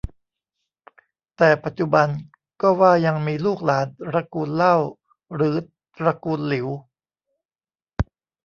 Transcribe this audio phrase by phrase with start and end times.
[1.37, 2.07] แต่ปัจจุบัน
[2.61, 4.75] ก็ว่ายังมีลูกหลานตระกูลเล่า
[5.35, 5.55] หรือ
[5.97, 6.67] ตระกูลหลิว